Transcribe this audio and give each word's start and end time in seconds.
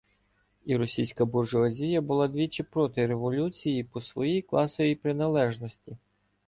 І 0.65 0.77
російська 0.77 1.25
буржуазія 1.25 2.01
була 2.01 2.27
двічі 2.27 2.63
проти 2.63 3.05
революції 3.05 3.83
по 3.83 4.01
своїй 4.01 4.41
класовій 4.41 4.95
приналежності. 4.95 5.97